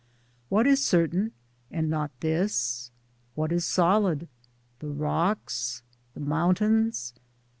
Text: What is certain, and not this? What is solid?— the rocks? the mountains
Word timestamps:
What 0.49 0.65
is 0.65 0.83
certain, 0.83 1.31
and 1.69 1.87
not 1.87 2.09
this? 2.21 2.89
What 3.35 3.51
is 3.51 3.65
solid?— 3.65 4.27
the 4.79 4.89
rocks? 4.89 5.83
the 6.15 6.19
mountains 6.19 7.13